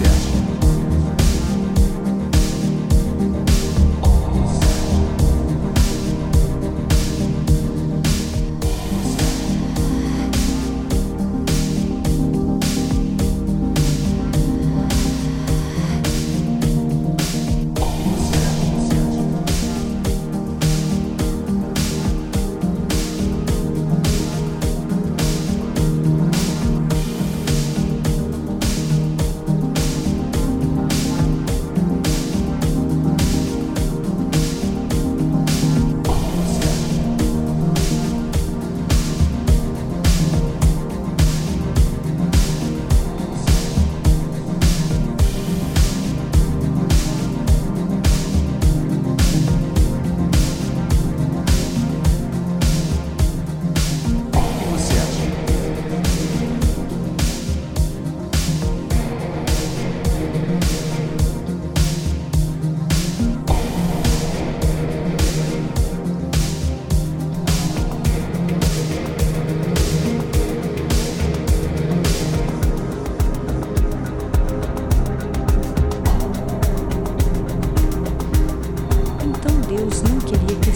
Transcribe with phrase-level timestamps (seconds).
[0.00, 0.27] Yes.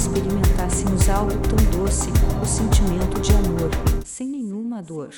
[0.02, 2.10] experimentássemos algo tão doce,
[2.42, 3.70] o sentimento de amor,
[4.04, 5.10] sem nenhuma dor.